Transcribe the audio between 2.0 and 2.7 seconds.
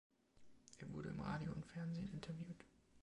interviewt.